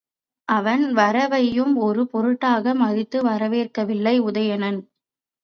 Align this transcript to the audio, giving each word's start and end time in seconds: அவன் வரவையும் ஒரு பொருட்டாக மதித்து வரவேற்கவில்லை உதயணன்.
அவன் 0.47 0.85
வரவையும் 0.93 1.73
ஒரு 1.79 2.03
பொருட்டாக 2.07 2.73
மதித்து 2.73 3.19
வரவேற்கவில்லை 3.23 4.15
உதயணன். 4.21 4.81